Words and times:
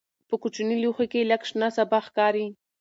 په 0.27 0.35
کوچني 0.41 0.75
لوښي 0.83 1.07
کې 1.11 1.29
لږ 1.31 1.41
شنه 1.49 1.67
سابه 1.75 1.99
ښکاري. 2.07 2.47